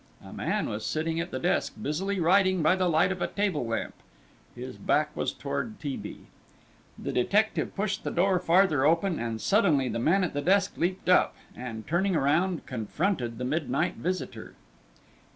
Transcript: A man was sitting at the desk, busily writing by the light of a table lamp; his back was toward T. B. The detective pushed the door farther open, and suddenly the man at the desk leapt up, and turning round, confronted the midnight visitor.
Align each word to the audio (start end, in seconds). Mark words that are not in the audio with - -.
A 0.25 0.33
man 0.33 0.67
was 0.67 0.83
sitting 0.83 1.19
at 1.19 1.29
the 1.29 1.37
desk, 1.37 1.73
busily 1.79 2.19
writing 2.19 2.63
by 2.63 2.75
the 2.75 2.89
light 2.89 3.11
of 3.11 3.21
a 3.21 3.27
table 3.27 3.67
lamp; 3.67 3.93
his 4.55 4.75
back 4.75 5.15
was 5.15 5.31
toward 5.31 5.79
T. 5.79 5.95
B. 5.95 6.21
The 6.97 7.11
detective 7.13 7.75
pushed 7.75 8.03
the 8.03 8.09
door 8.09 8.39
farther 8.39 8.83
open, 8.83 9.19
and 9.19 9.39
suddenly 9.39 9.89
the 9.89 9.99
man 9.99 10.23
at 10.23 10.33
the 10.33 10.41
desk 10.41 10.73
leapt 10.75 11.07
up, 11.07 11.35
and 11.55 11.85
turning 11.87 12.13
round, 12.15 12.65
confronted 12.65 13.37
the 13.37 13.45
midnight 13.45 13.97
visitor. 13.97 14.55